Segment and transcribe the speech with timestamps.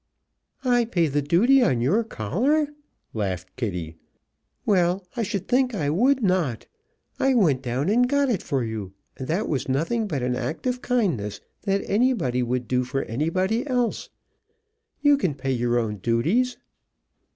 [0.63, 2.69] "I pay the duty on your collar?"
[3.13, 3.97] laughed Kitty.
[4.65, 6.65] "Well, I should think I would not!
[7.19, 10.65] I went down and got it for you, and that was nothing but an act
[10.65, 14.09] of kindness that anybody would do for anybody else.
[15.01, 16.57] You can pay your own duties."